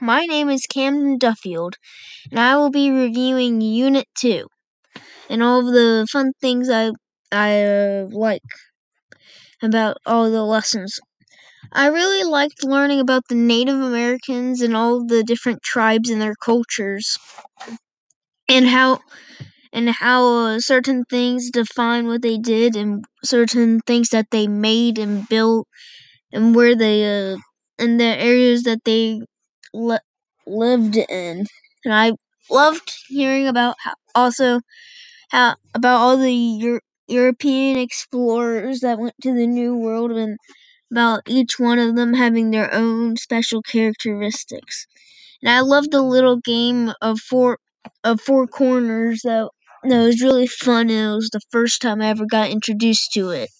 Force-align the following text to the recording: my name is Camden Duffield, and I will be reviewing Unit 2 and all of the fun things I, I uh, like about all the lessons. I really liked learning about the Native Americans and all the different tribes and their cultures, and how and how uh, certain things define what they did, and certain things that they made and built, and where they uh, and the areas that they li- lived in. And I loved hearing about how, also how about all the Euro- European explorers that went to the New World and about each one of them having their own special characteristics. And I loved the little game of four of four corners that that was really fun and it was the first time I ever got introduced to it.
my 0.00 0.24
name 0.26 0.48
is 0.48 0.66
Camden 0.66 1.18
Duffield, 1.18 1.76
and 2.30 2.40
I 2.40 2.56
will 2.56 2.70
be 2.70 2.90
reviewing 2.90 3.60
Unit 3.60 4.08
2 4.16 4.48
and 5.30 5.42
all 5.42 5.60
of 5.66 5.74
the 5.74 6.06
fun 6.12 6.32
things 6.40 6.70
I, 6.70 6.92
I 7.32 7.62
uh, 7.64 8.08
like 8.10 8.42
about 9.62 9.96
all 10.06 10.30
the 10.30 10.44
lessons. 10.44 11.00
I 11.72 11.86
really 11.88 12.24
liked 12.24 12.64
learning 12.64 13.00
about 13.00 13.24
the 13.28 13.36
Native 13.36 13.76
Americans 13.80 14.60
and 14.62 14.76
all 14.76 15.06
the 15.06 15.24
different 15.24 15.62
tribes 15.62 16.10
and 16.10 16.20
their 16.22 16.36
cultures, 16.36 17.18
and 18.48 18.66
how 18.66 19.00
and 19.72 19.90
how 19.90 20.26
uh, 20.46 20.60
certain 20.60 21.04
things 21.10 21.50
define 21.50 22.06
what 22.06 22.22
they 22.22 22.38
did, 22.38 22.76
and 22.76 23.04
certain 23.24 23.80
things 23.86 24.10
that 24.10 24.26
they 24.32 24.48
made 24.48 24.98
and 24.98 25.28
built, 25.28 25.68
and 26.32 26.54
where 26.56 26.76
they 26.76 27.04
uh, 27.32 27.36
and 27.78 28.00
the 28.00 28.04
areas 28.04 28.64
that 28.64 28.84
they 28.84 29.20
li- 29.74 29.98
lived 30.46 30.96
in. 30.96 31.46
And 31.84 31.94
I 31.94 32.12
loved 32.50 32.92
hearing 33.08 33.48
about 33.48 33.76
how, 33.82 33.94
also 34.14 34.60
how 35.30 35.56
about 35.74 35.98
all 36.00 36.16
the 36.16 36.32
Euro- 36.34 36.80
European 37.08 37.78
explorers 37.78 38.80
that 38.80 38.98
went 38.98 39.14
to 39.22 39.34
the 39.34 39.46
New 39.46 39.76
World 39.76 40.12
and 40.12 40.38
about 40.92 41.22
each 41.28 41.58
one 41.58 41.78
of 41.80 41.96
them 41.96 42.14
having 42.14 42.50
their 42.50 42.72
own 42.74 43.16
special 43.16 43.62
characteristics. 43.62 44.86
And 45.42 45.50
I 45.50 45.60
loved 45.60 45.92
the 45.92 46.02
little 46.02 46.38
game 46.38 46.92
of 47.02 47.20
four 47.20 47.58
of 48.04 48.20
four 48.20 48.46
corners 48.48 49.22
that 49.24 49.50
that 49.84 50.02
was 50.04 50.22
really 50.22 50.46
fun 50.48 50.90
and 50.90 51.12
it 51.12 51.16
was 51.16 51.30
the 51.30 51.40
first 51.50 51.82
time 51.82 52.02
I 52.02 52.08
ever 52.08 52.26
got 52.26 52.50
introduced 52.50 53.12
to 53.14 53.30
it. 53.30 53.50